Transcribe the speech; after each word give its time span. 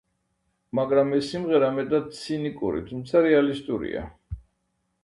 მაგრამ 0.79 1.13
ეს 1.17 1.29
სიმღერა 1.33 1.69
მეტად 1.75 2.09
ცინიკური, 2.21 2.83
თუმცა 2.89 3.23
რეალისტურია. 3.29 4.07